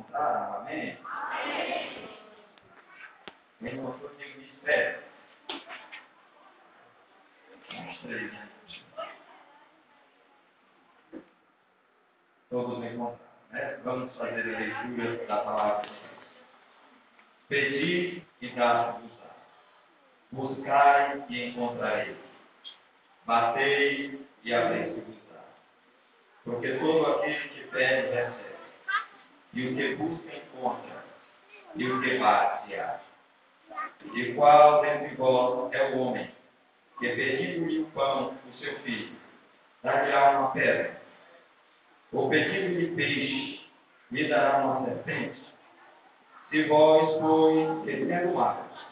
[0.00, 0.98] encontraram, amém?
[3.58, 5.02] Quem não foi, digo me espera.
[7.72, 8.48] Mostrei, né?
[12.48, 13.18] Todos encontraram,
[13.50, 13.80] né?
[13.84, 16.00] Vamos fazer a leitura da palavra de.
[17.48, 19.30] Pedi e dá-vos-á.
[20.32, 22.16] Buscai e encontrarei.
[23.26, 25.44] Batei e abri-se-vos-á.
[26.44, 28.49] Porque todo aquele que pede, recebe.
[29.52, 31.04] E o que busca, encontra.
[31.74, 33.10] E o que bate, acha.
[34.14, 36.30] E qual dentre vós é o homem
[36.98, 39.16] que, pedindo-lhe o pão, o seu filho,
[39.82, 41.00] dar-lhe-á uma pedra?
[42.12, 43.60] Ou pedindo-lhe peixe,
[44.10, 45.40] lhe dará uma serpente?
[46.50, 48.86] Se vós, pois, que tendo magos,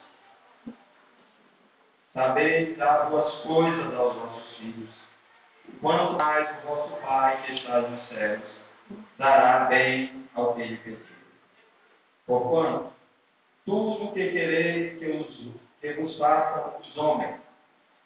[2.14, 4.90] sabeis dar boas coisas aos vossos filhos,
[5.80, 8.57] quanto mais o vosso Pai que está nos céus
[9.18, 11.06] dará bem ao que lhe pedir.
[12.26, 12.92] Porquanto,
[13.64, 17.40] tudo o que quereis que, os, que vos façam os homens,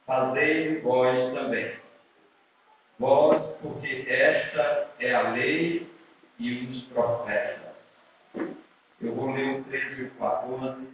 [0.07, 1.77] fazei vós também.
[2.99, 5.91] Vós, porque esta é a lei
[6.39, 7.75] e os profetas.
[9.01, 10.89] Eu vou ler o 13 e o 14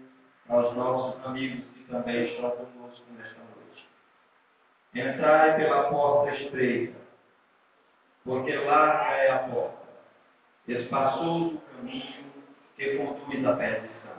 [0.49, 3.89] aos nossos amigos que também estão conosco nesta noite.
[4.95, 6.99] Entrai pela porta estreita,
[8.25, 9.78] porque larga é a porta,
[10.69, 12.25] espaçoso o caminho
[12.77, 14.17] que conduz à perdição,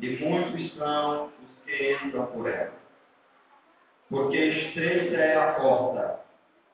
[0.00, 1.32] e muitos são os
[1.64, 2.72] que entram por ela.
[4.10, 6.20] Porque estreita é a porta,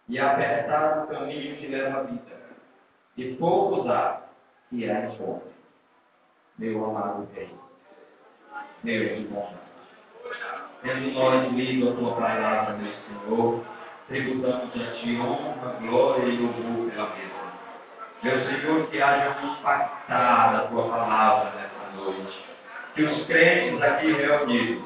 [0.09, 2.41] e apertado o caminho que leva à vida,
[3.17, 4.23] e poucos há
[4.71, 5.59] que a encontram
[6.59, 7.55] meu amado Rei,
[8.83, 9.49] meu irmão.
[10.83, 13.65] Tendo nós lido a tua palavra, meu Senhor,
[14.09, 17.28] tributamos a ti honra, glória e louvor pela mesma.
[18.23, 22.45] Meu Senhor, que haja impactada a tua palavra nessa noite.
[22.95, 24.85] Que os crentes aqui reunidos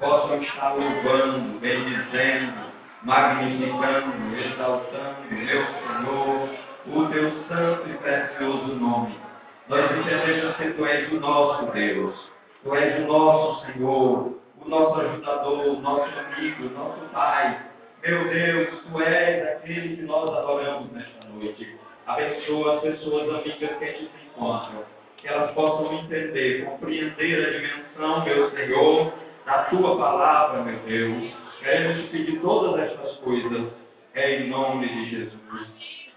[0.00, 6.48] possam estar louvando, bendizendo, magnificando, exaltando, meu Senhor,
[6.86, 9.24] o teu santo e precioso nome
[9.66, 12.14] nós entendemos que Tu és o nosso Deus,
[12.62, 17.60] Tu és o nosso Senhor, o nosso ajudador, o nosso amigo, o nosso Pai.
[18.02, 21.80] Meu Deus, Tu és aquele que nós adoramos nesta noite.
[22.06, 24.84] Abençoa as pessoas amigas que aqui se encontram,
[25.16, 29.12] que elas possam entender, compreender a dimensão, meu Senhor,
[29.46, 31.32] da Tua palavra, meu Deus.
[31.60, 33.72] Queremos te pedir todas estas coisas,
[34.14, 35.68] em nome de Jesus.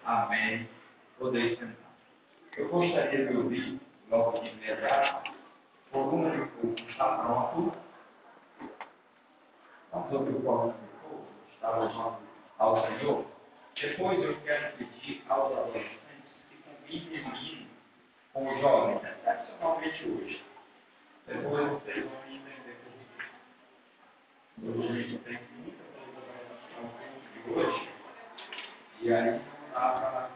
[0.04, 0.68] Amém.
[1.18, 1.88] Podeis sentar.
[2.58, 3.80] Eu gostaria de ouvir,
[4.12, 5.32] logo de imediato,
[5.94, 7.74] o número de fogo está pronto.
[10.12, 10.76] Sobre o qual
[11.10, 12.18] o está louvando
[12.60, 13.37] ao Senhor.
[13.82, 16.00] Depois eu quero pedir aos adolescentes
[16.50, 17.68] que combinem
[18.34, 20.44] com os jovens, excepcionalmente hoje.
[21.28, 22.76] Depois vocês vão entender
[24.64, 24.90] por quê.
[24.90, 26.22] Hoje tem muita coisa
[27.46, 27.90] para hoje.
[29.02, 30.30] E aí não dá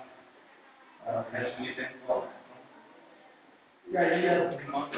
[1.03, 2.27] para resumir tempo
[3.87, 4.89] E aí as irmãs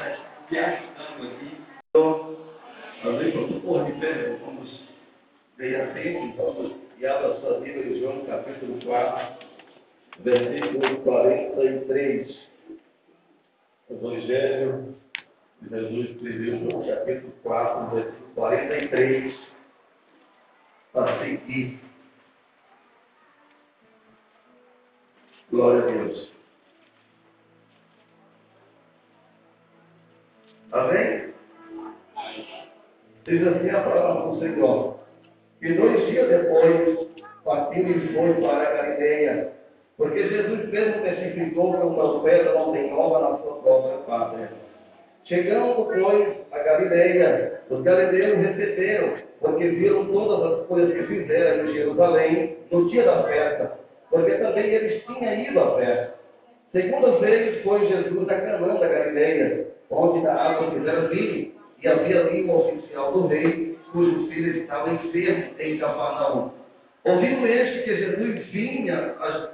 [0.51, 1.61] me ajudando aqui.
[1.93, 4.83] Nós vamos por de pé, vamos
[5.57, 9.45] ler a frente, vamos guiar a sua vida em João capítulo 4,
[10.19, 12.49] versículo 43.
[13.89, 14.95] Evangelho
[15.61, 19.35] de Jesus escreveu João capítulo 4, versículo 43.
[20.93, 21.79] Para seguir.
[25.51, 26.31] Glória a Deus.
[30.71, 31.33] Amém?
[33.25, 35.02] Diz assim a palavra do Senhor.
[35.63, 37.07] E dois dias depois,
[37.43, 39.51] partiu e foi para a Galileia,
[39.97, 44.49] porque Jesus mesmo testificou que uma oferta não tem nova na sua própria pátria.
[45.23, 51.73] Chegando, pois, a Galileia, os galileus receberam, porque viram todas as coisas que fizeram em
[51.73, 56.11] Jerusalém no dia da festa porque também eles tinham ido a pé.
[56.71, 61.51] Segunda vez foi Jesus a Canaã da Galileia, onde da água fizeram vinho,
[61.81, 66.51] e havia ali um oficial do rei, cujos filhos estavam enfermos em Cafarnaum.
[67.05, 69.49] Ouvindo este que Jesus vinha a,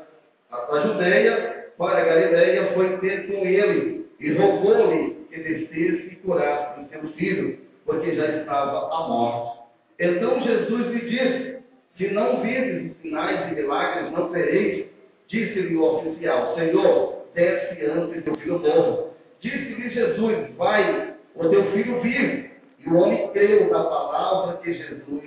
[0.51, 6.15] a, a Judeia para a Galileia, foi ter com ele e rogou-lhe que descesse e
[6.17, 9.59] curasse o seu filho, porque já estava à morte.
[9.99, 11.59] Então Jesus lhe disse:
[11.99, 14.85] se não virdes sinais e milagres, não sereis.
[15.27, 19.13] Disse-lhe o oficial: Senhor, desce antes teu filho morro.
[19.41, 22.48] Disse-lhe Jesus: Vai, o teu filho vive.
[22.85, 25.23] E o homem creu na palavra que Jesus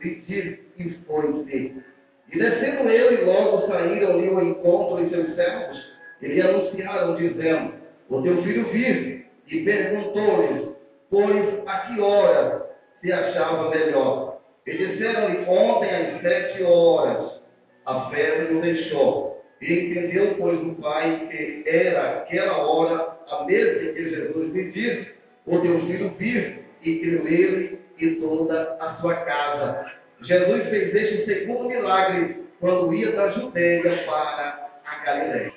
[0.00, 1.84] lhe disse e ter.
[2.32, 7.72] E descendo ele, logo saíram-lhe ao encontro de seus servos, e lhe anunciaram, dizendo:
[8.08, 9.26] o teu filho vive.
[9.48, 10.68] E perguntou-lhes,
[11.08, 12.66] pois a que hora
[13.00, 14.40] se achava melhor?
[14.66, 17.40] E disseram-lhe, ontem às sete horas,
[17.86, 19.44] a febre o deixou.
[19.62, 25.12] E entendeu, pois, o pai que era aquela hora a mesma que Jesus lhe disse,
[25.46, 29.92] o teu filho vive, e criou ele e toda a sua casa.
[30.22, 35.52] Jesus fez este segundo milagre quando ia da Judeia para a Galileia.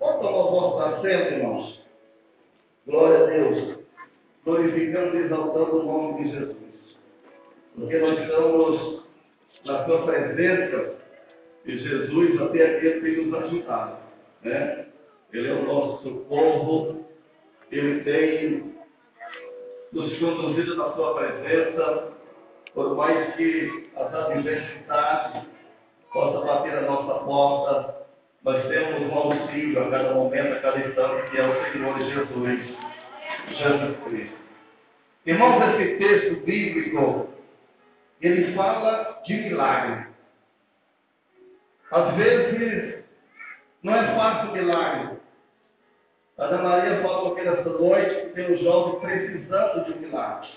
[0.00, 1.86] Vamos tomar o vosso assento, irmãos?
[2.86, 3.78] Glória a Deus.
[4.44, 6.56] Glorificando e exaltando o nome de Jesus.
[7.76, 9.04] Porque nós estamos
[9.64, 10.96] na sua presença
[11.64, 13.98] e Jesus até aqui tem nos ajudado.
[14.42, 14.86] Né?
[15.32, 17.06] Ele é o nosso socorro,
[17.70, 18.71] ele tem
[19.92, 22.12] nos conduzido na sua presença,
[22.74, 25.42] por mais que as adversidades
[26.12, 28.02] possam bater a nossa porta,
[28.42, 32.76] nós temos um auxílio a cada momento, a cada instante, que é o Senhor Jesus,
[33.50, 34.36] Jesus Cristo.
[35.26, 37.28] Irmãos, esse texto bíblico,
[38.20, 40.06] ele fala de milagre.
[41.90, 43.04] Às vezes,
[43.82, 45.11] não é fácil milagre.
[46.42, 50.48] Ana Maria falou aqui nessa noite que tem um jovem precisando de um milagre.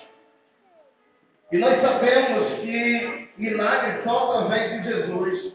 [1.51, 5.53] E nós sabemos que milagre só através de Jesus.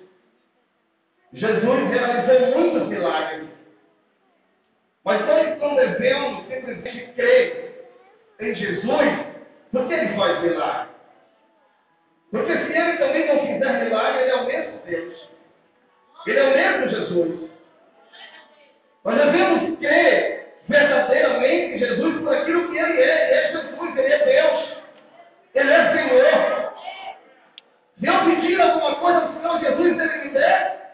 [1.33, 3.49] Jesus realizou muitos milagres.
[5.05, 7.89] Mas nós não devemos simplesmente crer
[8.39, 9.27] em Jesus
[9.73, 10.91] porque ele faz milagre.
[12.31, 15.29] Porque se ele também não fizer milagre, ele é o mesmo Deus.
[16.25, 17.50] Ele é o mesmo Jesus.
[19.05, 23.27] Nós devemos crer verdadeiramente em Jesus por aquilo que Ele é.
[23.27, 24.69] Ele é Jesus, Ele é Deus.
[25.55, 26.71] Ele é Senhor.
[27.99, 30.93] Se eu pedir alguma coisa para o Senhor Jesus, Ele me der,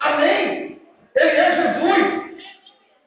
[0.00, 0.80] amém.
[1.14, 2.28] Ele é Jesus.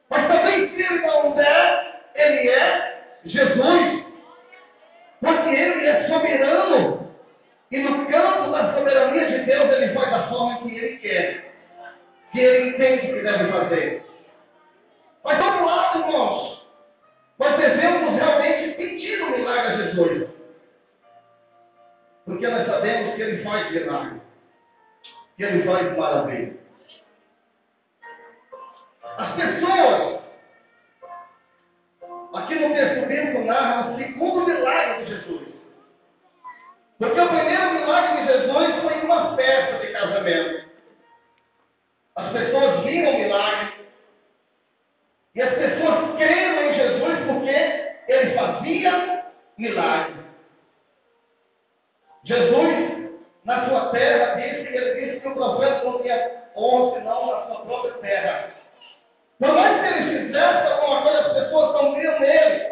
[0.09, 4.05] Mas também se Ele não der, Ele é Jesus.
[5.21, 7.11] Porque Ele é soberano.
[7.71, 11.53] E no campo da soberania de Deus, Ele faz da forma que Ele quer.
[12.31, 14.00] Que Ele entende que deve fazer.
[15.23, 16.67] Mas vamos lá, irmãos.
[17.39, 20.29] Nós devemos realmente pedir o um milagre a Jesus.
[22.25, 24.21] Porque nós sabemos que Ele faz milagre.
[25.37, 26.61] Que Ele faz maravilha.
[29.17, 30.21] As pessoas,
[32.33, 35.47] aqui no texto bíblico, narram o segundo milagre de Jesus.
[36.97, 40.69] Porque o primeiro milagre de Jesus foi uma festa de casamento.
[42.15, 43.70] As pessoas viram o milagre,
[45.33, 49.25] e as pessoas creram em Jesus porque ele fazia
[49.57, 50.17] milagres.
[52.23, 53.11] Jesus,
[53.45, 57.65] na sua terra, disse, ele disse que o profeta não tinha honra senão na sua
[57.65, 58.49] própria terra.
[59.39, 62.71] Por mais que ele fizesse alguma coisa, as pessoas não criam nele.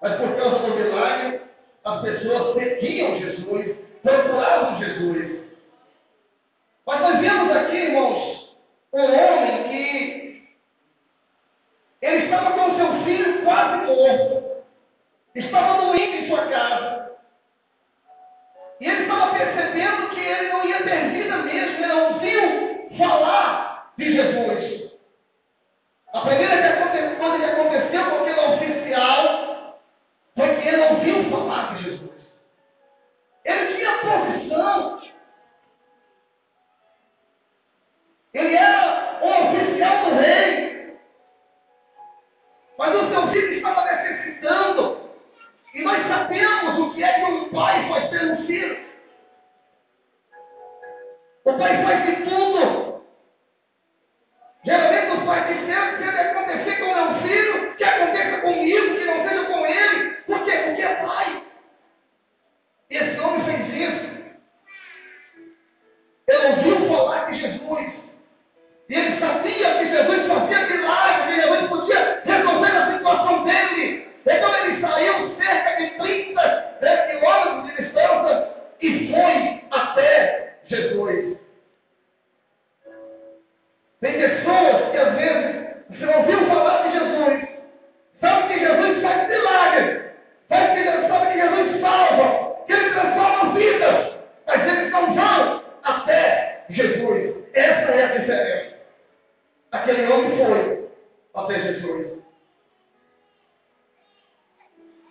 [0.00, 1.40] Mas por causa do milagre,
[1.84, 5.38] as pessoas pediam Jesus, procuravam Jesus.
[6.86, 8.56] Mas nós vemos aqui, irmãos,
[8.92, 10.17] um homem que
[12.00, 14.64] ele estava com seu filho quase morto.
[15.34, 17.16] Estava doente em sua casa.
[18.80, 20.47] E ele estava percebendo que ele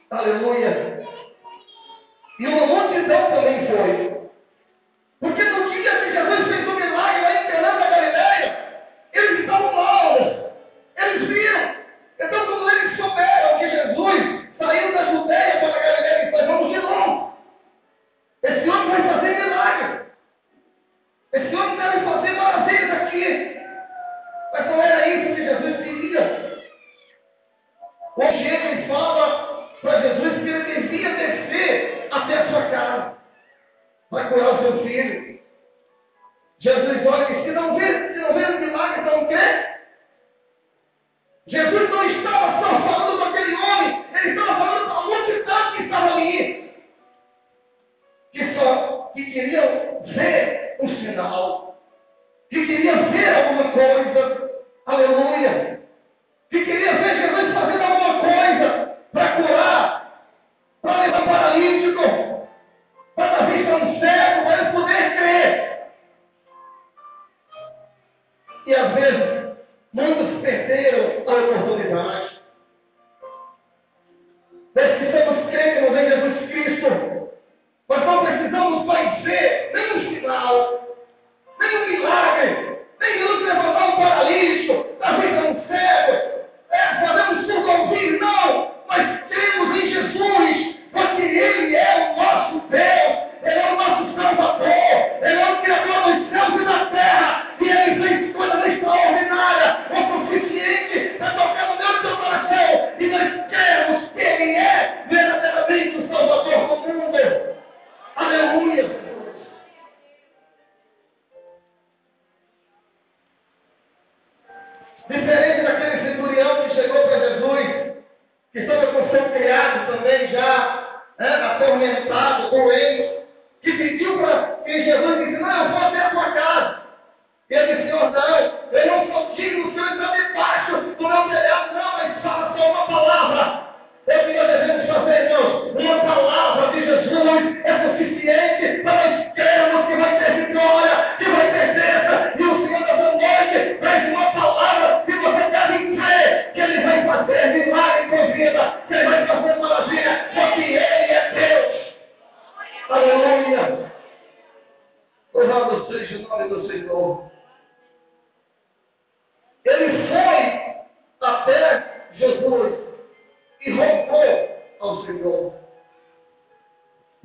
[0.10, 1.06] Aleluia.
[2.40, 4.07] E uma multidão também foi.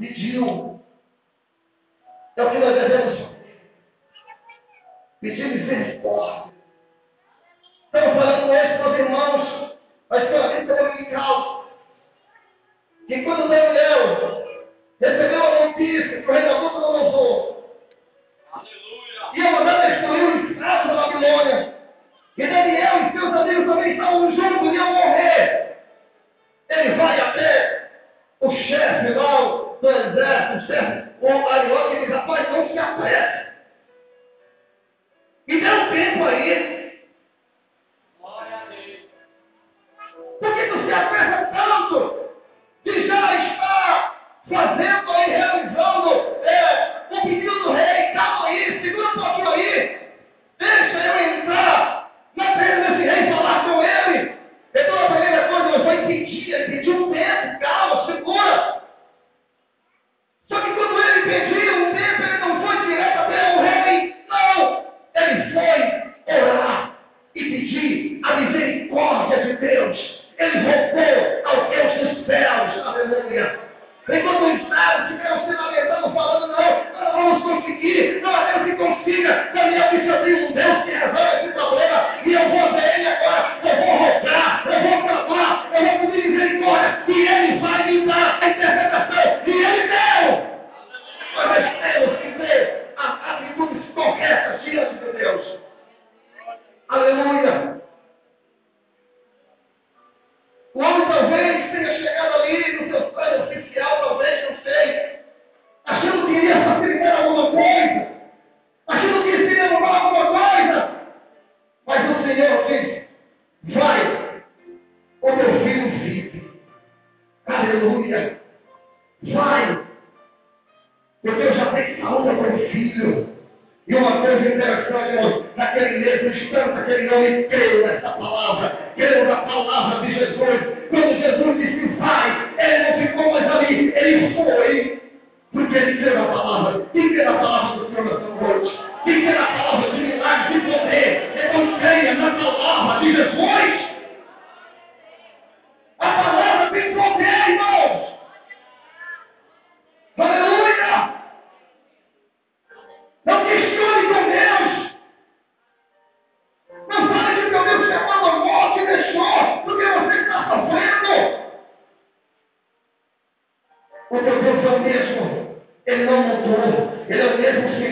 [0.02, 0.71] Pediu.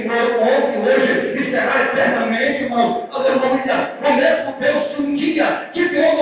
[0.01, 3.07] Senhor ontem, hoje e será eternamente, irmão.
[3.13, 3.97] Aleluia.
[4.03, 6.20] O mesmo Deus que um dia te deu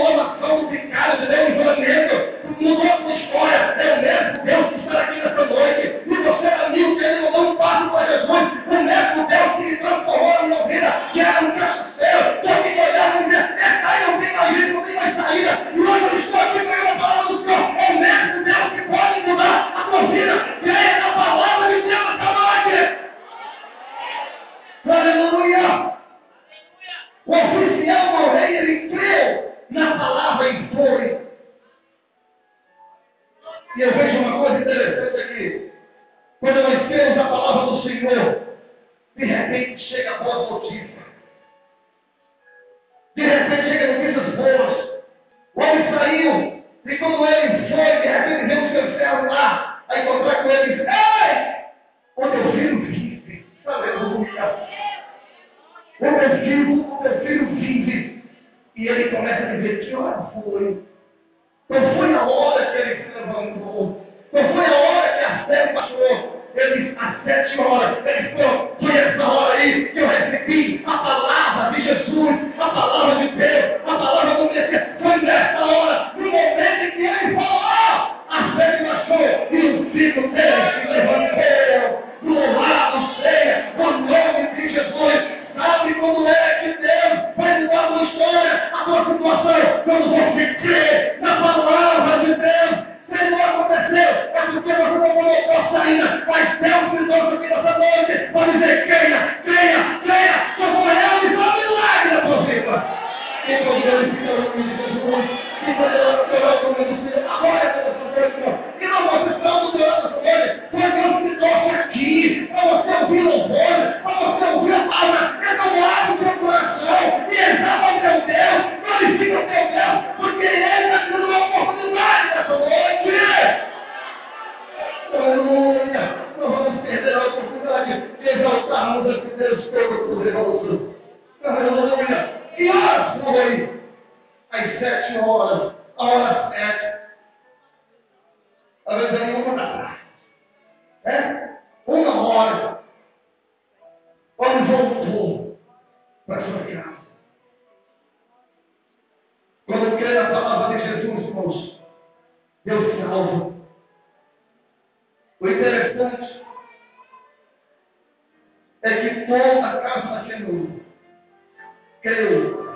[162.03, 162.69] creu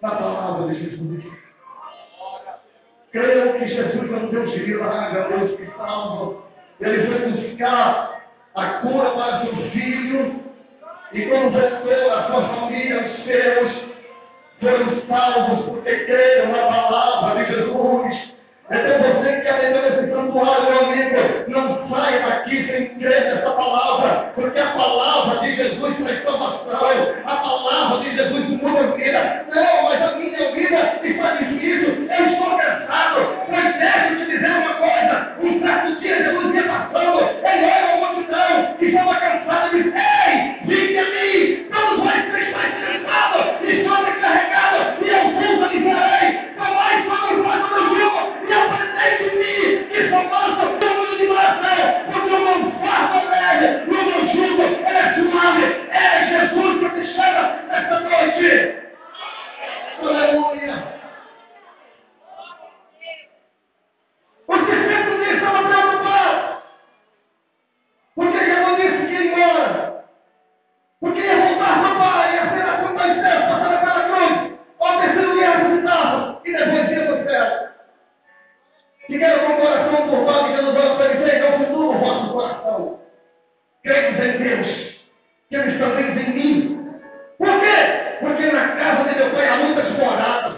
[0.00, 1.24] na palavra de Jesus.
[3.10, 6.42] Creu que Jesus é um Deus de milagre, Deus que salva.
[6.80, 8.22] Ele foi buscar
[8.54, 10.44] a cura para seu filho.
[11.12, 13.88] E quando voltou a sua família, os seus
[14.60, 18.37] foram salvos porque creram na palavra de Jesus.
[18.70, 21.16] Então você que adentrou nesse santuário, amigo,
[21.48, 27.36] não saia daqui sem crer nessa palavra, porque a palavra de Jesus traz salvação, a
[27.36, 29.46] palavra de Jesus muda a vida.
[29.54, 33.38] Não, mas a minha vida está difícil, eu estou cansado.
[33.50, 37.96] Mas deixa eu te dizer uma coisa, um certo dia Jesus ia passando, ele olha
[37.96, 43.62] uma multidão que estava cansada e disse, ei, fique ali, todos nós três mais cansados,
[43.62, 49.07] e sobrecarregados, e eu vos aliviarei, tomai sobre os vossos jugo, e aprendei de mim,
[49.07, 49.07] que sou manso, como de coração, porque eu não faço leve, e o meu jugo
[49.07, 49.07] é suave, é Jesus que te chama nesta noite.
[49.07, 49.07] Aleluia.
[49.07, 49.07] Porque sempre me estava preocupado.
[49.07, 49.07] Porque Jesus disse que ia embora.
[49.07, 49.07] Porque ia
[50.10, 51.18] voltar para a Deus,
[74.04, 74.58] cruz.
[74.80, 77.67] Ao terceiro dia ressuscitava e depois ia para o céu.
[79.08, 83.00] Que quero com o coração turvado, que Jesus vai oferecer ao futuro o vosso coração.
[83.82, 84.66] Crentes em Deus,
[85.48, 86.90] que eles também em mim.
[87.38, 88.18] Por quê?
[88.20, 90.56] Porque na casa de meu pai há muitas moradas.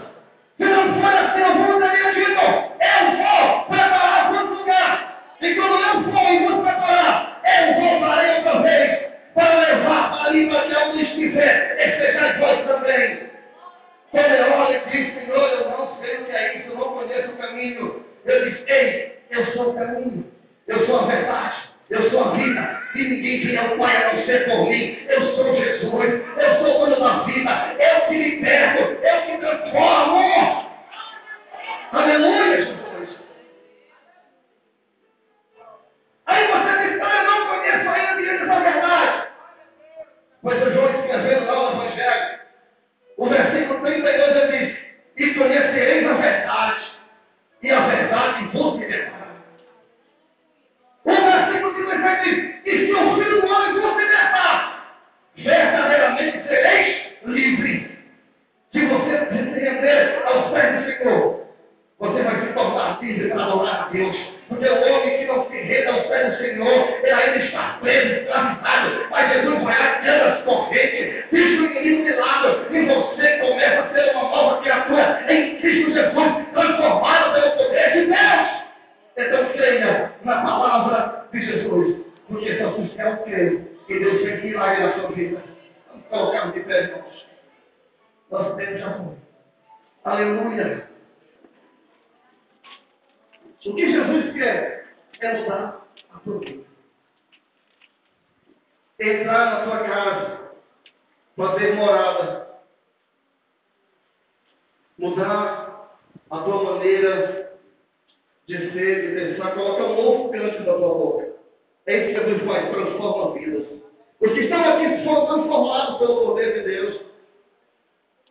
[0.56, 5.22] Se não for assim, eu vou teria dito, eu vou preparar outro lugar.
[5.40, 9.00] E quando eu for e vou preparar, eu voltarei outra vez
[9.32, 13.29] para levar para ali para que onde estiver, estejais vós também.
[18.30, 20.24] Eu disse, Ei, eu sou o caminho,
[20.68, 22.80] eu sou a verdade, eu sou a vida.
[22.94, 24.98] E ninguém virá ao Pai a não ser por mim.
[25.08, 30.70] Eu sou Jesus, eu sou o dono da vida, eu te liberto, eu te transformo.
[31.90, 33.18] Aleluia, Jesus.
[36.26, 39.28] Aí você diz: ah, eu não conheço ainda a direita da verdade.
[40.44, 42.38] Mas o João escreveu lá do Evangelho,
[43.16, 44.78] o versículo 32 ele diz:
[45.16, 46.89] E conhecereis a verdade
[47.62, 49.20] e a verdade vos libertará.
[51.04, 54.96] O versículo 32 diz: E se o filho do homem vos libertar,
[55.36, 57.90] verdadeiramente sereis livres.
[58.72, 61.46] Se você se render aos pés do Senhor,
[61.98, 64.16] você vai se tornar livre para adorar a Deus.
[64.48, 68.14] Porque o homem que não se rende aos pés do Senhor, ele ainda está preso,
[68.14, 69.06] escravizado.
[69.10, 72.59] Mas Jesus vai lá, quebra as correntes, diz o inimigo de lado,
[90.10, 90.88] Aleluia.
[93.64, 94.88] O que Jesus quer
[95.20, 96.64] é usar a tua vida.
[98.98, 100.50] Entrar na tua casa,
[101.36, 102.60] fazer morada,
[104.98, 105.94] mudar
[106.28, 107.56] a tua maneira
[108.48, 111.28] de ser, de pensar, colocar um novo cântico na tua boca.
[111.86, 113.66] É isso que Jesus faz, transforma vidas.
[114.20, 117.09] Os que estão aqui foram transformados pelo poder de Deus.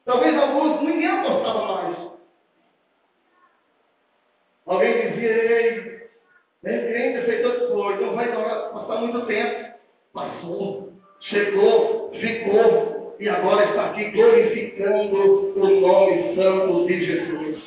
[0.06, 2.10] Talvez alguns ninguém apostava mais.
[4.66, 6.10] Alguém dizia, ei,
[6.64, 9.70] nem crente aceitou que foi, não vai passar muito tempo.
[10.14, 17.64] Passou, chegou, ficou, e agora está aqui glorificando o nome santo de Jesus.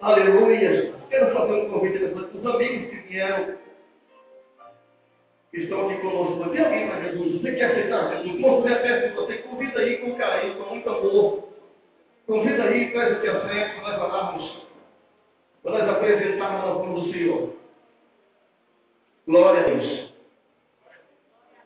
[0.00, 0.94] Aleluia.
[1.10, 3.54] Quero fazer um convite para os amigos que vieram,
[5.52, 6.50] estão aqui conosco.
[6.50, 7.40] Tem alguém para Jesus?
[7.40, 8.40] Você quer aceitar Jesus?
[8.40, 11.48] Moço, você peço você, convida aí com carinho, com muito amor.
[12.26, 14.70] Convida aí, traz aqui à frente, para nós orarmos
[15.62, 17.52] para nós apresentarmos ao povo do Senhor.
[19.26, 20.10] Glória a Deus.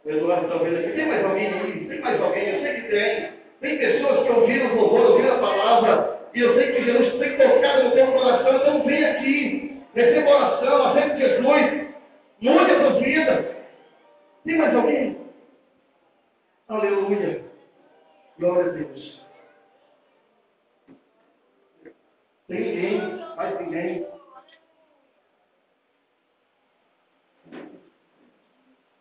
[0.04, 0.92] O Eduardo está vendo aqui.
[0.92, 1.86] Tem mais alguém aí?
[1.86, 2.48] Tem mais alguém?
[2.48, 3.34] Eu sei que tem.
[3.60, 7.36] Tem pessoas que ouviram o louvor, ouviram a palavra, e eu sei que Jesus tem
[7.38, 8.56] tocado no teu coração.
[8.56, 11.86] Então vem aqui, receba oração, aceita Jesus,
[12.40, 13.53] mude a tua vida.
[14.44, 15.18] Tem mais alguém?
[16.68, 17.50] Aleluia.
[18.38, 19.20] Glória a Deus.
[22.46, 24.06] Tem ninguém, mais ninguém.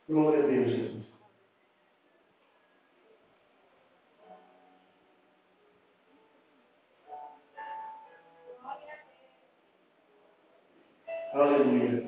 [0.07, 1.05] Glória a Deus, Jesus.
[11.33, 12.02] Aleluia.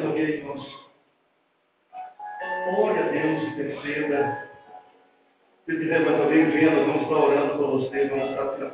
[0.00, 0.88] E alguém, irmãos?
[2.78, 4.48] Ore a Deus e perceba
[5.68, 8.72] se tiver mais alguém vendo, vamos estar orando por você, vamos estar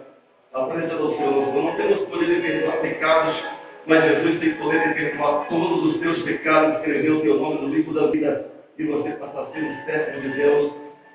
[0.52, 1.54] na presença do Senhor.
[1.54, 3.42] Não temos poder de perdoar pecados,
[3.86, 7.74] mas Jesus tem poder de perdoar todos os teus pecados, escrever o teu nome no
[7.74, 10.72] livro da vida e você passar a ser um servo de Deus.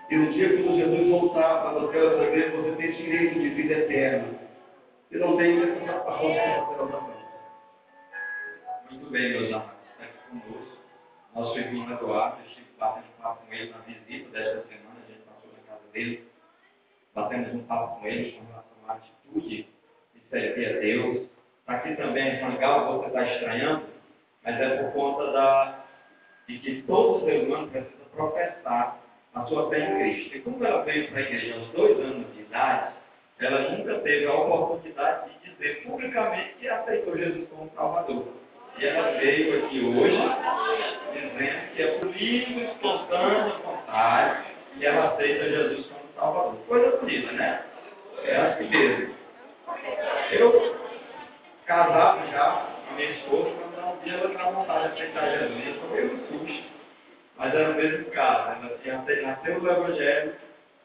[0.10, 3.74] E no dia que Jesus voltar para você essa igreja, você tem direito de vida
[3.76, 4.28] eterna.
[5.10, 7.10] Se não tem, você está para a
[8.92, 9.79] Muito bem, meus amados,
[10.30, 10.78] conosco.
[11.36, 15.00] Nosso irmão Eduardo, estive batendo papo com ele na visita desta semana
[15.94, 16.28] dele,
[17.14, 19.68] batemos um papo com eles com relação à atitude
[20.14, 21.28] de servir a Deus.
[21.68, 23.86] Aqui também em Rangal você está estranhando,
[24.44, 25.86] mas é por conta da,
[26.48, 29.00] de que todo ser humano precisa professar
[29.36, 30.38] a sua fé em Cristo.
[30.38, 32.94] E como ela veio para a igreja aos dois anos de idade,
[33.40, 38.28] ela nunca teve a oportunidade de dizer publicamente que aceitou Jesus como Salvador.
[38.78, 40.18] E ela veio aqui hoje
[41.14, 44.46] dizendo que é por livre, espontânea vontade
[44.78, 46.56] e ela aceita Jesus como Salvador.
[46.68, 47.64] Coisa bonita, né?
[48.24, 49.16] É assim mesmo.
[50.32, 50.76] Eu,
[51.66, 55.82] casado já, com a minha esposa, quando um dia ela vontade de aceitar Jesus, eu
[55.82, 56.70] tomei um susto.
[57.38, 58.66] Mas era o mesmo caso.
[58.66, 60.36] Ela tinha nasceu no Evangelho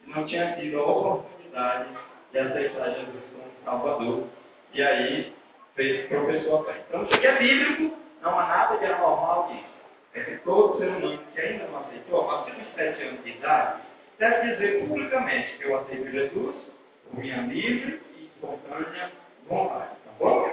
[0.05, 1.89] e não tinha tido a oportunidade
[2.31, 4.27] de aceitar Jesus como Salvador.
[4.73, 5.33] E aí
[5.75, 6.83] fez professor a fé.
[6.87, 9.75] Então, isso aqui é bíblico, não há nada de anormal disso
[10.15, 13.81] é que todo ser humano que ainda não aceitou, acima de 7 anos de idade,
[14.17, 16.55] deve dizer publicamente que eu aceito Jesus
[17.03, 19.11] por minha livre e espontânea
[19.47, 19.89] vontade.
[20.05, 20.49] Tá bom?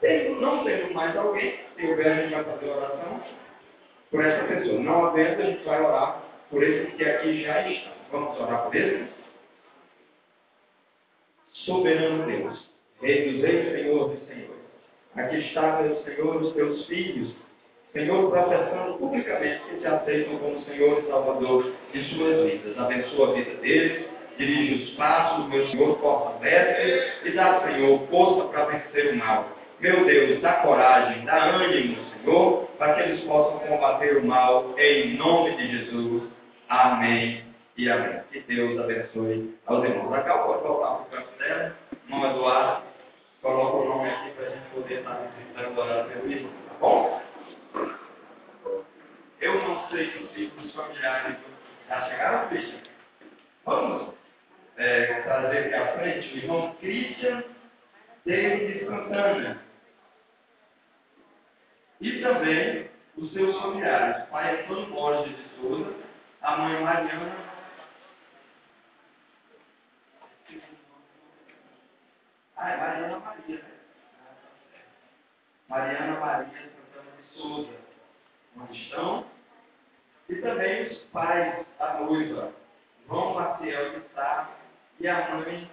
[0.00, 3.22] Tem, não tendo mais alguém, se houver, a gente vai fazer oração
[4.10, 4.80] por essa pessoa.
[4.80, 7.92] Não havendo, a gente vai orar por esses que aqui já estão.
[8.12, 9.08] Vamos orar por eles?
[11.52, 12.70] Soberano Deus,
[13.02, 14.49] Rei dos Reis, Senhor dos Senhores.
[15.16, 17.34] Aqui está, meu Senhor, os teus filhos
[17.92, 22.78] Senhor, professando publicamente que te aceitam como Senhor e Salvador de suas vidas.
[22.78, 24.06] Abençoa a vida deles,
[24.38, 29.48] dirige os passos, meu Senhor, porta mestre e dá, Senhor, força para vencer o mal.
[29.80, 35.16] Meu Deus, dá coragem, dá ânimo, Senhor, para que eles possam combater o mal em
[35.16, 36.22] nome de Jesus.
[36.68, 37.42] Amém
[37.76, 38.20] e amém.
[38.30, 40.10] Que Deus abençoe aos irmãos.
[40.10, 41.76] Raquel, pode voltar para o canto dela.
[42.04, 42.82] Irmão Eduardo,
[43.42, 47.22] coloca o nome aqui para a gente poder estar visitando a pelo irmão, tá bom?
[49.40, 51.36] Eu não sei se os familiares
[51.88, 52.80] já chegaram, Christian.
[53.64, 54.14] Vamos
[54.76, 57.44] é, trazer aqui à frente o irmão Christian
[58.26, 59.62] David Santana.
[62.00, 65.94] E também os seus familiares, pai Antônio Borges de Souza,
[66.42, 67.49] a mãe Mariana
[72.62, 73.70] Ah, é Mariana Maria, né?
[75.66, 77.72] Mariana Maria Santana de Souza.
[78.54, 79.26] Onde estão?
[80.28, 82.52] E também os pais da noiva,
[83.06, 84.54] João Maciel de Sá
[84.98, 85.70] e a mãe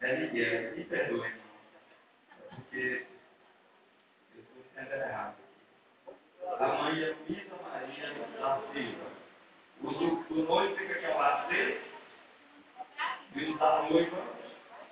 [0.00, 0.76] é Miguel.
[0.76, 1.44] Me perdoe, irmão.
[2.48, 3.06] Porque
[4.34, 5.36] eu estou sendo errado.
[6.58, 9.10] A mãe é Luísa Maria da Silva.
[9.82, 11.82] O, o noivo fica aqui lado dele.
[13.34, 14.43] E o da noiva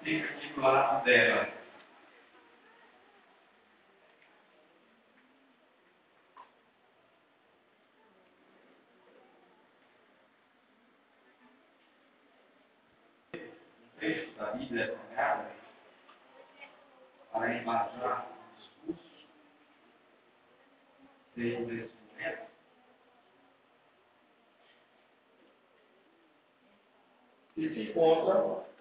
[0.02, 1.48] aqui do lado dela.
[13.34, 15.52] Um texto da Bíblia Sagrada
[17.32, 18.26] para embasar
[18.88, 19.28] o discurso
[21.36, 22.50] desde esse momento.
[27.56, 28.71] E se encontra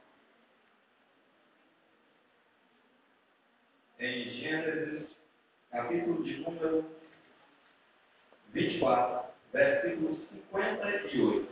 [4.02, 5.08] em Gênesis,
[5.72, 6.84] capítulo de número
[8.52, 11.48] 24, versículo 58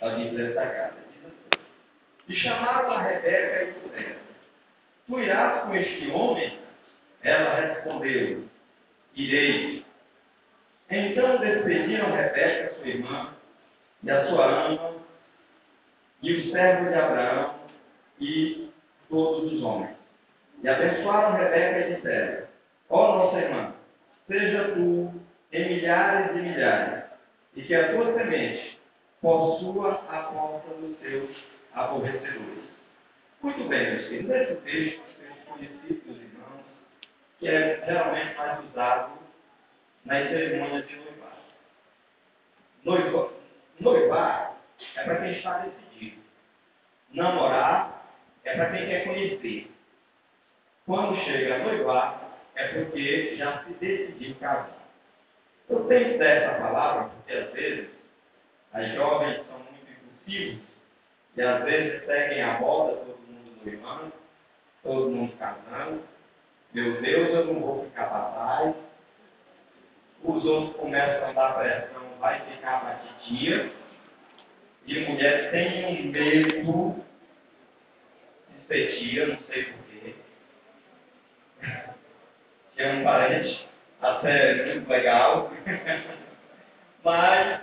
[0.00, 0.96] da Bíblia Sagrada.
[1.12, 1.64] Diz assim,
[2.28, 4.16] E chamaram a Rebeca e disseram,
[5.06, 6.58] Tu irás com este homem?
[7.22, 8.44] Ela respondeu,
[9.14, 9.86] Irei.
[10.90, 13.36] Então despediram Rebeca, sua irmã,
[14.02, 14.96] e a sua ama,
[16.20, 17.60] e os servos de Abraão,
[18.20, 18.70] e
[19.08, 19.95] todos os homens.
[20.62, 22.46] E abençoaram Rebeca e disseram:
[22.90, 23.74] Ó oh, nossa irmã,
[24.26, 25.12] seja tu
[25.52, 27.04] em milhares e milhares,
[27.54, 28.78] e que a tua semente
[29.20, 31.30] possua a porta dos seus
[31.72, 32.64] aborrecedores.
[33.42, 36.64] Muito bem, meus filhos, esse texto, texto conhecido dos irmãos,
[37.38, 39.12] que é geralmente mais usado
[40.04, 41.36] nas cerimônias de noivado.
[42.84, 43.32] Noiva,
[43.80, 44.56] noivar
[44.96, 46.22] é para quem está decidido.
[47.12, 48.06] Namorar
[48.44, 49.75] é para quem quer conhecer.
[50.86, 54.86] Quando chega a noivar, é porque já se decidiu casar.
[55.68, 57.90] Eu tenho dessa palavra porque às vezes
[58.72, 60.60] as jovens são muito impulsivas
[61.36, 64.12] e às vezes seguem a moda, todo mundo noivando,
[64.84, 66.04] todo mundo casando.
[66.72, 68.76] Meu Deus, eu não vou ficar para trás.
[70.22, 73.72] Os outros começam a dar pressão, vai ficar mais de dia.
[74.86, 77.04] E mulher tem um medo
[78.50, 79.85] de ser tia, não sei porquê
[82.76, 83.68] é um parente
[84.00, 85.50] até muito legal,
[87.04, 87.60] mas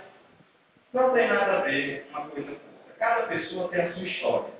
[0.92, 2.94] não tem nada a ver uma coisa com outra.
[2.98, 4.54] Cada pessoa tem a sua história.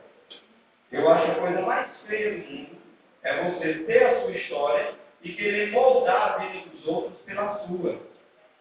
[0.93, 2.85] Eu acho a coisa mais feia do mundo
[3.25, 7.99] é você ter a sua história e querer moldar a vida dos outros pela sua.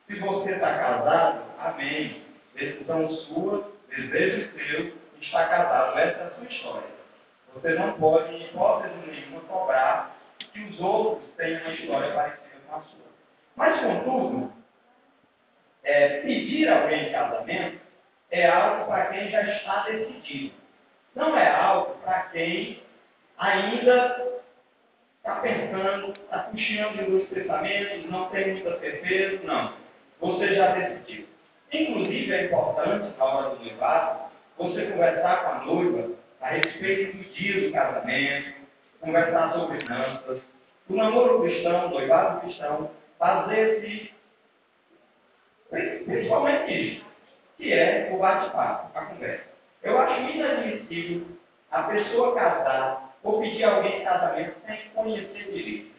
[0.08, 2.24] Se você está casado, amém.
[2.56, 6.00] Decisão sua, desejo seu, está casado.
[6.00, 6.88] Essa é a sua história.
[7.54, 12.76] Você não pode, em hipótese nenhuma, cobrar que os outros têm uma história parecida com
[12.76, 13.06] a sua.
[13.56, 14.54] Mas, contudo,
[15.84, 17.80] é, pedir alguém em casamento
[18.32, 20.56] é algo para quem já está decidido.
[21.16, 22.82] Não é algo para quem
[23.38, 24.34] ainda
[25.18, 29.74] está pensando, está puxando os pensamentos, não tem muita certeza, não.
[30.20, 31.28] Você já decidiu.
[31.72, 37.24] Inclusive, é importante, na hora do noivado, você conversar com a noiva a respeito do
[37.34, 38.63] dia do casamento,
[39.04, 40.42] conversar sobre finanças,
[40.90, 42.90] o namoro cristão, o noivado cristão,
[43.20, 44.14] fazer-se
[46.06, 47.06] principalmente isso,
[47.58, 49.46] que é o bate-papo, a conversa.
[49.82, 51.28] Eu acho inadmissível
[51.72, 55.94] a pessoa casar ou pedir alguém em casamento sem conhecer direito.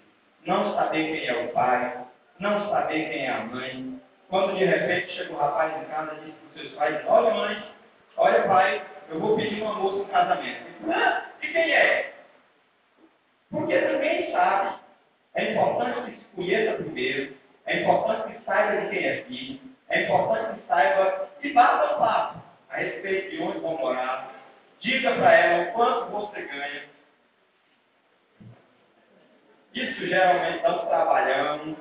[0.46, 2.04] Não saber quem é o pai,
[2.38, 4.00] não saber quem é a mãe.
[4.28, 7.02] Quando de repente chega o um rapaz em casa e diz para os seus pais,
[7.06, 7.64] olha mãe,
[8.16, 10.64] olha pai, eu vou pedir uma moça em casamento.
[10.90, 12.13] Ah, e quem é?
[13.54, 14.78] Porque ninguém sabe.
[15.36, 17.36] É importante que se conheça primeiro,
[17.66, 21.98] é importante que saiba de quem é filho, é importante que saiba e bata o
[21.98, 24.32] papo a respeito de onde vão morar.
[24.80, 26.82] Diga para ela o quanto você ganha.
[29.72, 31.76] Isso geralmente estamos trabalhando.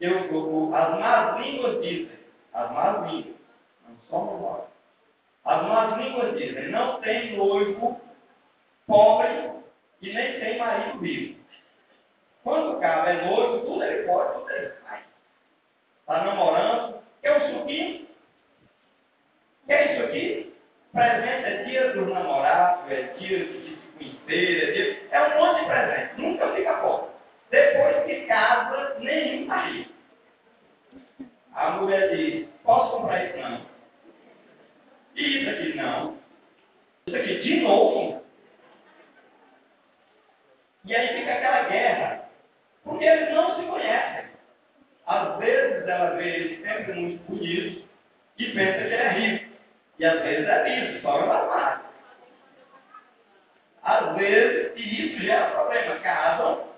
[0.00, 2.18] Eu, eu, as más línguas dizem,
[2.52, 3.36] as más línguas,
[3.88, 4.64] não só memória.
[5.44, 8.00] As más línguas dizem, não tem noivo
[8.86, 9.63] pobre
[10.04, 11.40] e nem tem marido vivo.
[12.42, 15.02] Quando o cara é noivo, tudo ele pode, tudo ele faz.
[16.00, 18.06] Está namorando, quer um suquinho?
[19.66, 20.54] Quer isso aqui?
[20.92, 25.08] Presente é dia dos namorados, é dia de se conhecer, é, dia...
[25.10, 27.10] é um monte de presente, nunca fica pobre.
[27.50, 29.94] Depois que casa, nenhum está rico.
[31.54, 33.66] A mulher diz, posso comprar isso não?
[35.16, 36.18] E isso aqui não.
[37.06, 38.13] Isso aqui de novo.
[40.84, 42.24] E aí fica aquela guerra.
[42.82, 44.24] Porque eles não se conhecem.
[45.06, 47.88] Às vezes ela vê ele sempre muito bonito
[48.38, 49.54] e pensa que ele é rico.
[49.98, 51.84] E às vezes é liso, só no armário.
[53.82, 56.68] Às vezes, e isso gera problema, casam.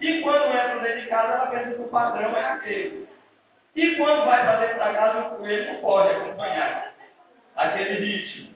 [0.00, 3.08] E quando entra dentro de casa, ela pensa que o padrão é aquele.
[3.74, 6.94] E quando vai para dentro da casa, o coelho não pode acompanhar
[7.56, 8.54] aquele ritmo.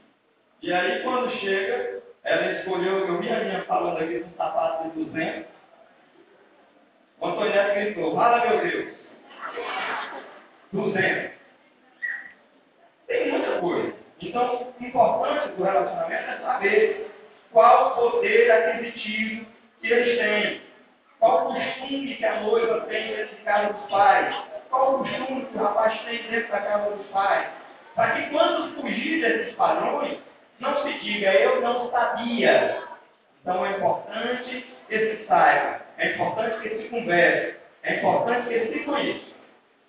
[0.63, 1.96] E aí, quando chega,
[2.27, 5.47] ela escolheu, eu vi a minha falando aqui um sapato de 200.
[7.21, 8.95] O Antônio gritou, fala meu Deus.
[10.73, 11.31] 200.
[13.07, 13.95] Tem muita coisa.
[14.21, 17.11] Então, o importante do relacionamento é saber
[17.53, 19.47] qual poder aquisitivo
[19.81, 20.63] que eles têm.
[21.21, 24.37] Qual o costume que a noiva tem dentro de casa dos pais.
[24.69, 27.47] Qual o costume que o rapaz tem dentro da casa dos pais.
[27.95, 30.19] Para que quando fugir desses padrões,
[30.61, 32.83] não se diga, eu não sabia.
[33.41, 38.79] Então é importante que se saiba, é importante que se converse, é importante que se
[38.81, 39.37] conheça.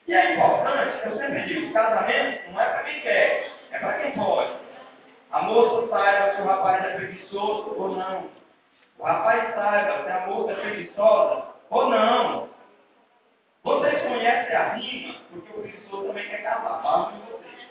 [0.07, 4.11] E é importante, eu sempre digo, casamento não é para quem quer, é para quem
[4.11, 4.51] pode.
[5.31, 8.29] A moça saiba se o rapaz é preguiçoso ou não.
[8.97, 12.49] O rapaz saiba se a moça é preguiçosa ou não.
[13.63, 16.81] Vocês conhecem a rima, porque o preguiçoso também quer casar.
[16.81, 17.66] Fala de vocês.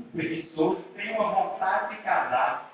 [0.00, 2.70] O preguiçoso tem uma vontade de casar.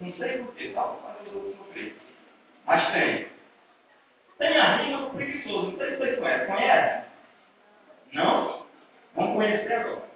[0.00, 1.96] Não sei porquê, só para os outros sofrer.
[2.66, 3.28] Mas tem.
[4.38, 5.70] Tem a rima do preguiçoso.
[5.70, 6.46] Não sei se vocês conhecem.
[6.46, 7.04] Conhece?
[8.12, 8.66] Não?
[9.14, 10.08] Vamos conhecer agora.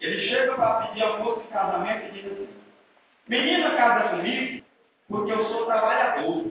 [0.00, 2.48] Ele chega para pedir a moça em casamento e diz assim:
[3.28, 4.64] Menina, casa comigo,
[5.08, 6.50] porque eu sou trabalhador.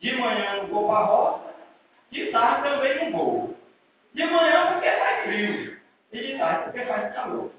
[0.00, 1.54] De manhã não vou para a roça,
[2.10, 3.56] de tarde também não vou.
[4.12, 5.78] De manhã porque faz frio,
[6.12, 7.52] e de tarde porque faz calor.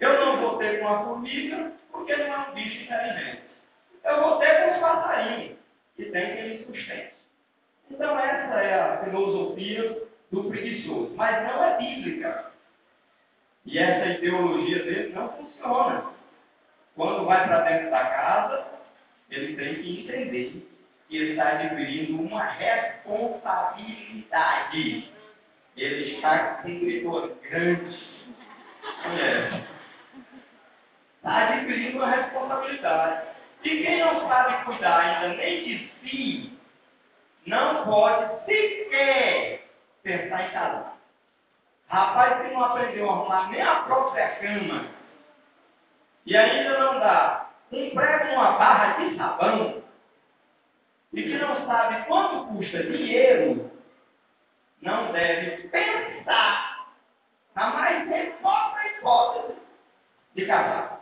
[0.00, 3.42] Eu não vou ter com a formiga, porque não é um bicho inteligente.
[4.04, 5.58] Eu vou ter com os passarinhos,
[5.96, 7.10] que tem que me.
[7.90, 11.12] Então, essa é a filosofia do preguiçoso.
[11.16, 12.52] Mas não é bíblica.
[13.64, 16.12] E essa ideologia dele não funciona.
[16.94, 18.66] Quando vai para dentro da casa,
[19.30, 20.68] ele tem que entender
[21.08, 25.10] que ele está adquirindo uma responsabilidade.
[25.76, 27.98] Ele está cumprindo uma grande
[29.04, 29.67] mulher.
[31.28, 33.28] Adquirindo uma responsabilidade.
[33.64, 36.58] E quem não sabe cuidar ainda nem de si,
[37.46, 39.68] não pode sequer
[40.02, 40.96] pensar em casar.
[41.88, 44.98] Rapaz que não aprendeu a arrumar nem a própria cama
[46.26, 49.82] e ainda não dá um prego numa barra de sabão
[51.14, 53.70] e que não sabe quanto custa dinheiro,
[54.82, 56.86] não deve pensar
[57.54, 59.58] na mais remota hipótese
[60.34, 60.97] de casar.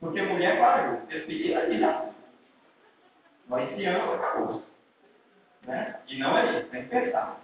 [0.00, 2.04] Porque mulher parou, despedida de já.
[3.48, 4.62] Mas esse ano acabou.
[5.66, 6.00] Né?
[6.06, 7.40] E não é isso, tem que pensar.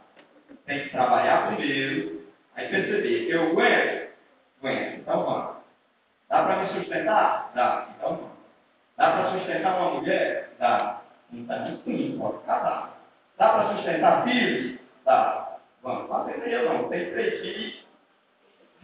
[0.67, 4.15] Tem que trabalhar primeiro, aí perceber, eu aguento?
[4.61, 5.57] Aguento, então vamos.
[6.29, 7.51] Dá para me sustentar?
[7.55, 8.31] Dá, então vamos.
[8.97, 10.51] Dá para sustentar uma mulher?
[10.59, 11.03] Dá.
[11.31, 12.99] Não está disponível, pode casar.
[13.37, 14.81] Dá para sustentar filhos?
[15.05, 15.59] Dá.
[15.83, 16.89] Vamos, não atender não.
[16.89, 17.85] Tem três filhos,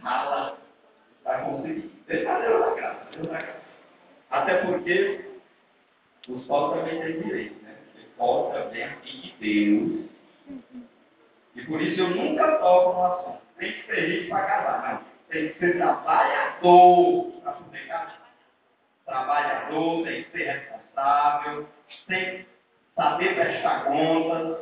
[0.03, 0.57] rala,
[1.23, 1.91] vai conseguir.
[2.07, 3.60] Deixa Deus na graça, Deus na graça.
[4.31, 5.25] Até porque
[6.29, 7.75] os povos também têm direito, né?
[7.85, 10.09] Porque pode também é de Deus.
[11.55, 13.41] E por isso eu nunca toco no assunto.
[13.57, 15.03] Tem que ser rico para casar, não.
[15.29, 18.31] Tem que ser trabalhador para poder casar.
[19.05, 21.67] Trabalhador, tem que ser responsável,
[22.07, 22.45] tem que
[22.95, 24.57] saber prestar contas,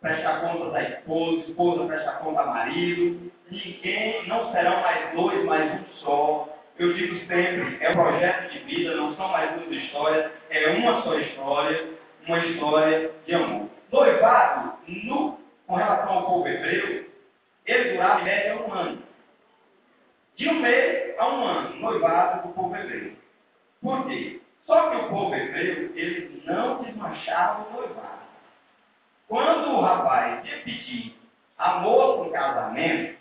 [0.00, 3.30] prestar contas à esposa, esposa prestar conta ao marido.
[3.50, 6.48] Ninguém, não serão mais dois, mas um só.
[6.78, 11.02] Eu digo sempre, é um projeto de vida, não são mais duas histórias, é uma
[11.02, 11.90] só história,
[12.26, 13.68] uma história de amor.
[13.90, 17.06] Noivado, no com relação ao povo hebreu,
[17.66, 19.02] ele durava em média um ano.
[20.36, 23.12] De um mês a um ano, noivado do povo hebreu.
[23.80, 24.40] Por quê?
[24.66, 28.22] Só que o povo hebreu, ele não desmanchava o noivado.
[29.28, 31.16] Quando o rapaz ia pedir
[31.56, 33.18] a moça em casamento,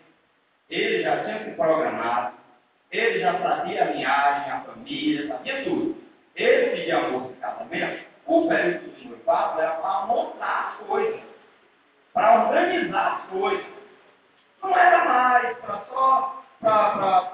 [0.70, 2.38] ele já tinha se programado,
[2.92, 5.96] ele já sabia a linhagem, a família, sabia tudo.
[6.36, 11.22] Ele pedia a moça em casamento, o período do noivado era para montar as coisas,
[12.14, 13.66] para organizar as coisas.
[14.62, 17.32] Não era mais para só para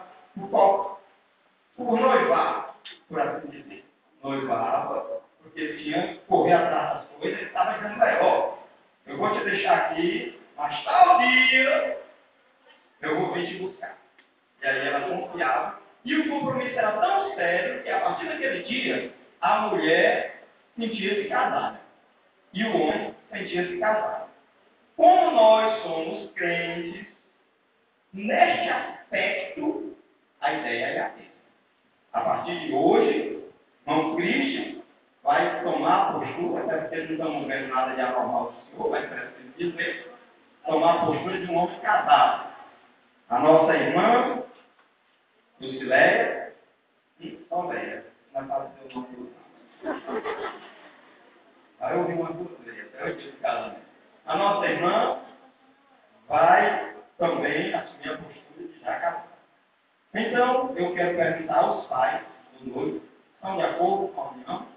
[1.76, 2.76] por noivar,
[3.08, 3.86] por assim dizer.
[4.24, 8.58] Noivava, porque ele tinha que correr atrás das coisas, ele estava dizendo ó,
[9.06, 12.02] eu vou te deixar aqui, mas tal dia
[13.02, 14.07] eu vou vir te buscar.
[14.62, 15.80] E aí ela confiava.
[16.04, 20.44] E o compromisso era tão sério que a partir daquele dia, a mulher
[20.78, 21.80] sentia-se casada.
[22.54, 24.28] E o homem sentia-se casado.
[24.96, 27.06] Como nós somos crentes,
[28.14, 29.96] neste aspecto,
[30.42, 31.28] a ideia é a mesma.
[32.14, 33.44] A partir de hoje,
[33.86, 34.82] irmão Cristian
[35.24, 39.06] vai tomar a postura, até porque não estamos vendo nada de anormal do Senhor, mas
[39.06, 40.12] preciso dizer,
[40.66, 42.48] tomar a postura de um homem casado.
[43.30, 44.44] A nossa irmã,
[45.60, 46.54] Lucileia,
[47.20, 48.04] e não vai
[48.34, 49.38] fazer o nome do
[51.80, 53.82] Aí eu ouvi uma até eu casamento.
[54.26, 55.20] A nossa irmã
[56.28, 59.28] vai também assumir a postura de casar.
[60.14, 62.22] Então, eu quero perguntar aos pais
[62.60, 63.02] do noivo,
[63.36, 64.68] estão de acordo com a união?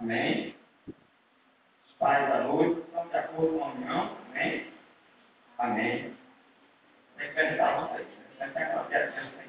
[0.00, 0.56] Amém?
[0.88, 4.16] Os pais da noiva estão de acordo com a união?
[4.30, 4.72] Amém?
[5.58, 6.16] Amém.
[7.16, 8.08] Tem que perguntar a vocês.
[8.38, 9.47] Tem que aquela piadinha tem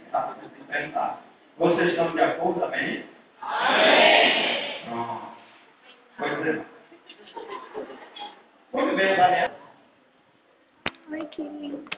[0.68, 1.22] perguntar.
[1.58, 2.64] Vocês estão de acordo?
[2.64, 3.06] Amém?
[3.42, 4.86] Amém.
[4.86, 5.28] Pronto.
[6.18, 6.66] Pois é.
[8.74, 9.52] Muito bem, Daniel.
[11.12, 11.90] Ai, que lindo.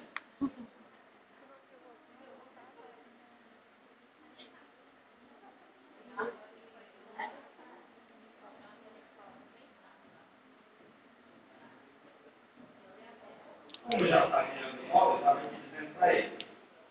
[13.83, 16.37] Como já está virando moda, eu estava aqui dizendo para ele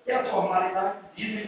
[0.04, 1.02] que as formalidades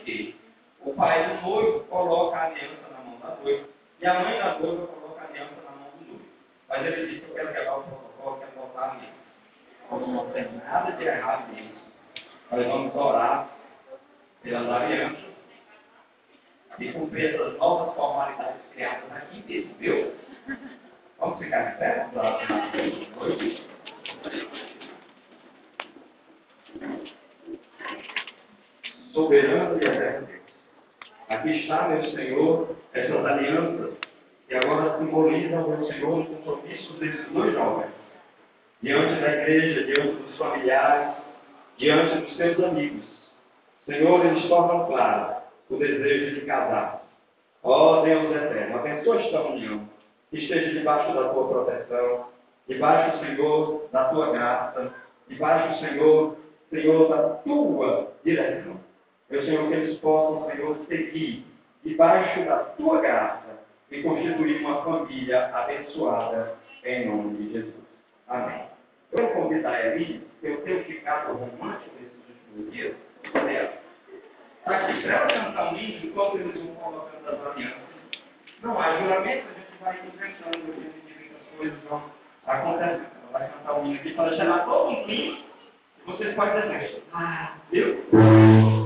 [0.04, 0.40] que
[0.80, 3.68] o pai do noivo coloca a aliança na mão da noiva
[4.00, 6.24] e a mãe da noiva coloca a aliança na mão do noivo.
[6.68, 9.22] Mas ele disse eu quero quebrar o protocolo, quero botar a aliança.
[9.88, 11.82] Como não tem nada de errado nisso.
[12.50, 13.48] Nós vamos orar
[14.42, 15.32] pelas alianças
[16.78, 20.14] e cumprir essas novas formalidades criadas aqui mesmo, viu?
[21.18, 22.08] Vamos ficar de pé?
[22.12, 22.86] Vamos orar pela
[23.16, 23.72] noiva.
[29.12, 30.28] Soberano e eterno.
[31.28, 33.94] Aqui está, meu Senhor, essas alianças
[34.48, 37.90] que agora simbolizam, meu Senhor, os compromissos desses dois jovens.
[38.82, 41.14] Diante da igreja, diante dos familiares,
[41.78, 43.04] diante dos seus amigos.
[43.86, 45.36] Senhor, eles tornam claro
[45.70, 47.02] o desejo de casar.
[47.62, 49.88] Ó oh, Deus eterno, abençoa esta união.
[50.30, 52.26] Que esteja debaixo da tua proteção,
[52.68, 54.92] debaixo, Senhor, da tua graça,
[55.28, 56.36] debaixo, Senhor,
[56.70, 58.91] Senhor, da tua direção.
[59.32, 61.46] Meu Senhor, que eles possam, Senhor, seguir
[61.82, 63.60] debaixo da tua graça
[63.90, 67.74] e constituir uma família abençoada em nome de Jesus.
[68.28, 68.66] Amém.
[69.10, 72.94] Eu vou convidar a Eli, eu tenho ficado romântico nesses últimos dias,
[73.32, 73.72] ela.
[74.58, 77.80] Está aqui, para cantar um hino enquanto eles vão colocando as alianças.
[78.62, 82.02] Não há juramento, a gente vai inventando, a gente que as coisas vão
[82.46, 83.06] acontecendo.
[83.32, 84.92] Vai cantar um hino aqui para gerar todo.
[85.08, 85.42] E
[86.04, 88.81] vocês podem dizer, ah, viu?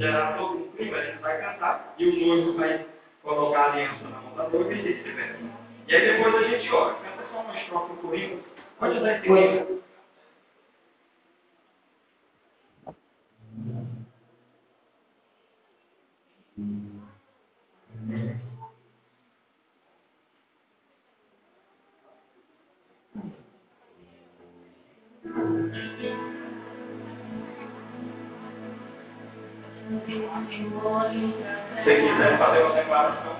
[0.00, 2.86] Gerar todo um clima, a gente vai cantar e o noivo vai
[3.22, 5.38] colocar a aliança na mão da noiva e vice-versa.
[5.88, 6.94] E aí depois a gente ora.
[6.94, 8.40] Canta só uma estrofe comigo.
[8.78, 9.28] Pode dar esse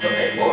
[0.00, 0.49] declaração também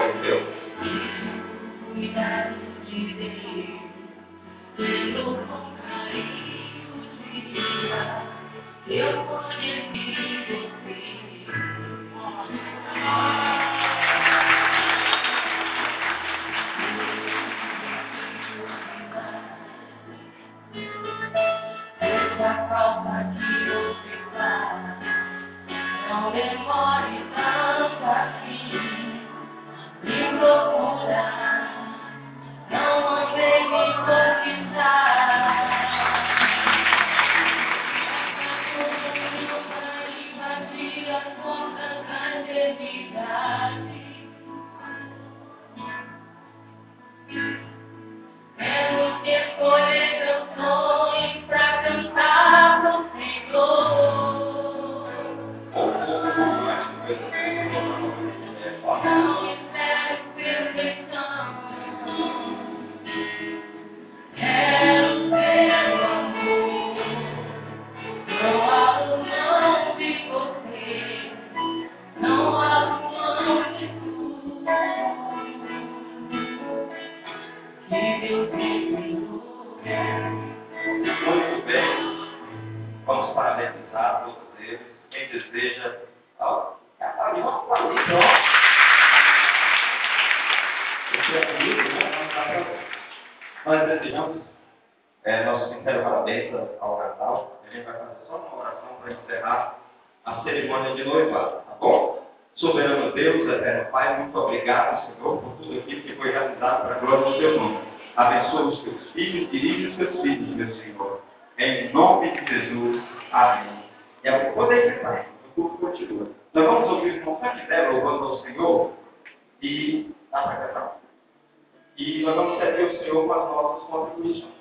[124.18, 124.58] nossas contribuições.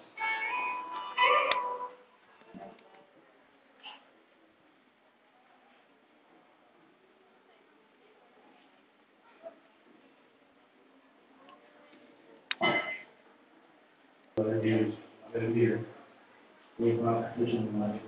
[14.37, 14.95] Glória a Deus.
[15.35, 15.85] Aleluia.
[16.79, 18.01] Louvado seja o nome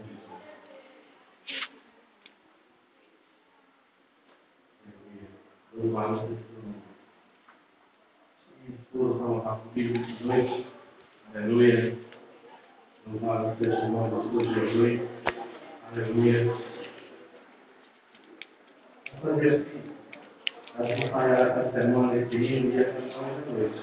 [9.74, 10.77] de Jesus.
[11.34, 11.94] Aleluia.
[13.06, 14.08] Louvado seja o nome.
[14.08, 15.08] De o nome de Jesus.
[15.92, 16.54] Aleluia.
[19.22, 19.88] Vamos fazer assim.
[20.78, 23.80] Acompanhar essa semana, esse hino e a canção da noite.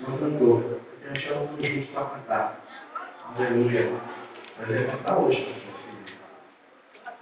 [0.00, 0.80] Não cantou.
[1.20, 2.60] Chamo o justo para cantar.
[3.36, 3.90] Aleluia.
[4.58, 5.54] Mas ele cantar hoje.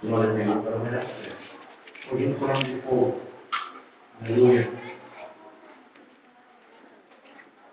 [0.01, 2.11] Glória a Deus, para melhor fé.
[2.11, 3.21] Hoje no plano de povo.
[4.23, 4.71] Aleluia.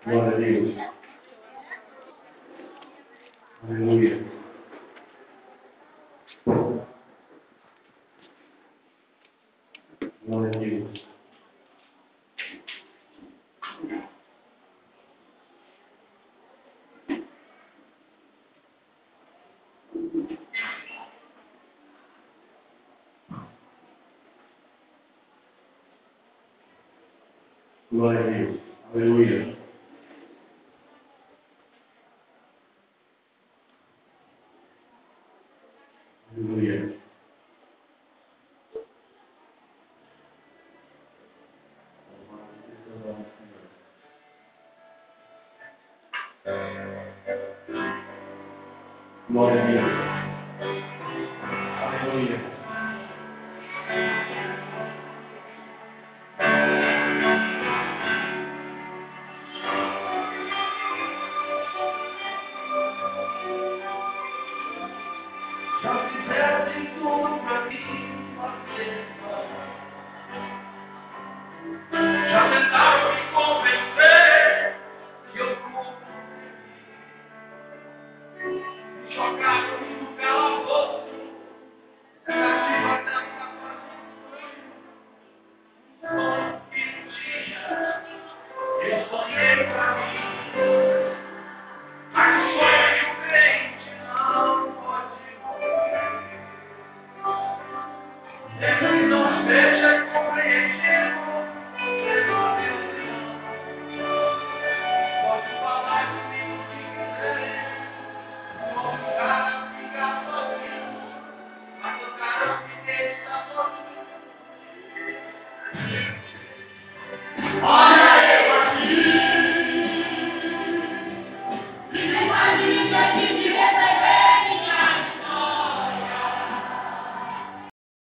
[0.05, 0.94] Glória a Deus.
[3.67, 4.23] Aleluia.
[10.27, 11.07] Glória a Deus.
[27.91, 28.59] Glória a Deus.
[28.93, 29.55] Aleluia.
[36.37, 36.95] Aleluia.
[49.27, 49.81] Glória
[51.41, 52.54] a